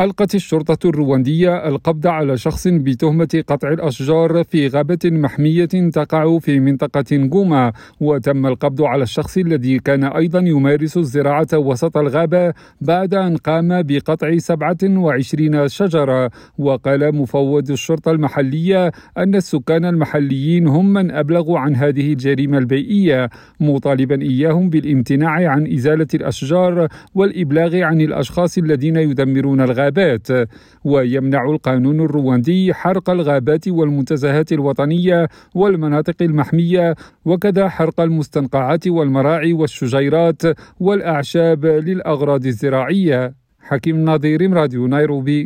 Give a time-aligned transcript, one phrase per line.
[0.00, 7.04] ألقت الشرطة الرواندية القبض على شخص بتهمة قطع الأشجار في غابة محمية تقع في منطقة
[7.12, 13.82] جوما وتم القبض على الشخص الذي كان أيضا يمارس الزراعة وسط الغابة بعد أن قام
[13.82, 16.30] بقطع 27 شجرة.
[16.58, 24.22] وقال مفوض الشرطة المحلية أن السكان المحليين هم من أبلغوا عن هذه الجريمة البيئية مطالبا
[24.22, 29.85] إياهم بالامتناع عن إزالة الأشجار والإبلاغ عن الأشخاص الذين يدمرون الغابة.
[29.86, 30.48] الغابات
[30.84, 36.94] ويمنع القانون الرواندي حرق الغابات والمنتزهات الوطنية والمناطق المحمية
[37.24, 40.42] وكذا حرق المستنقعات والمراعي والشجيرات
[40.80, 43.34] والأعشاب للأغراض الزراعية.
[43.68, 45.42] حكيم نظير راديو نيروبي.